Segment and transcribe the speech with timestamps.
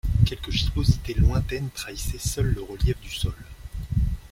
[0.25, 3.35] Quelques gibbosités lointaines trahissaient seules le relief du sol.